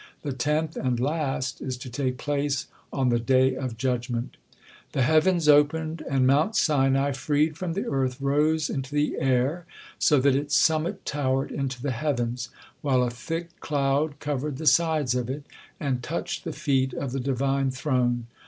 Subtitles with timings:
[0.23, 4.35] The tenth and last is to take place on the Day of Judgement.
[4.93, 9.67] The heavens opened and Mount Sinai, freed from the earth, rose into the air,
[9.99, 12.49] so that its summit towered into the heavens,
[12.81, 15.45] while a thick cloud covered the sides of it,
[15.79, 18.25] and touched the feet of the Divine Throne.